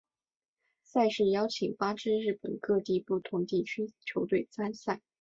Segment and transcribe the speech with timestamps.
[0.81, 4.99] 赛事邀请八支日本各地不同地区球队参赛。